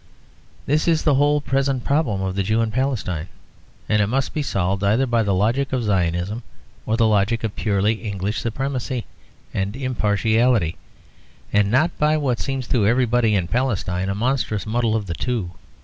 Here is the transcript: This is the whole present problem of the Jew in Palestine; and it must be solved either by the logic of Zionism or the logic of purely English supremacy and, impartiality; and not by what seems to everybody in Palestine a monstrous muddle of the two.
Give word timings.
This 0.65 0.87
is 0.87 1.03
the 1.03 1.13
whole 1.13 1.41
present 1.41 1.83
problem 1.83 2.21
of 2.23 2.33
the 2.33 2.41
Jew 2.41 2.59
in 2.61 2.71
Palestine; 2.71 3.27
and 3.87 4.01
it 4.01 4.07
must 4.07 4.33
be 4.33 4.41
solved 4.41 4.83
either 4.83 5.05
by 5.05 5.21
the 5.21 5.31
logic 5.35 5.71
of 5.71 5.83
Zionism 5.83 6.41
or 6.87 6.97
the 6.97 7.05
logic 7.05 7.43
of 7.43 7.55
purely 7.55 7.93
English 8.01 8.39
supremacy 8.41 9.05
and, 9.53 9.75
impartiality; 9.75 10.75
and 11.53 11.69
not 11.69 11.95
by 11.99 12.17
what 12.17 12.39
seems 12.39 12.67
to 12.69 12.87
everybody 12.87 13.35
in 13.35 13.47
Palestine 13.47 14.09
a 14.09 14.15
monstrous 14.15 14.65
muddle 14.65 14.95
of 14.95 15.05
the 15.05 15.13
two. 15.13 15.51